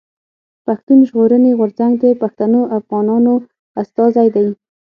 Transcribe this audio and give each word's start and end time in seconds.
پښتون 0.65 0.99
ژغورني 1.07 1.51
غورځنګ 1.59 1.93
د 2.03 2.05
پښتنو 2.21 2.61
افغانانو 2.79 3.33
استازی 3.81 4.27
دی. 4.35 4.47